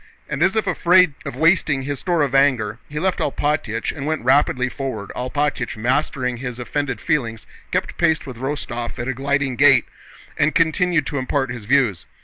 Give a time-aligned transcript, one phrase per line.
[0.27, 4.23] And as if afraid of wasting his store of anger, he left Alpátych and went
[4.25, 5.11] rapidly forward.
[5.15, 9.85] Alpátych, mastering his offended feelings, kept pace with Rostóv at a gliding gait
[10.39, 12.07] and continued to impart his views.